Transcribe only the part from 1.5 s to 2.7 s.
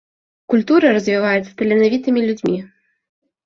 таленавітымі людзьмі.